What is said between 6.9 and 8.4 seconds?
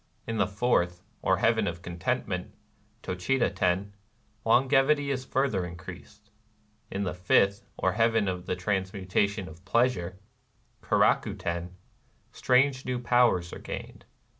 the fifth, or Heaven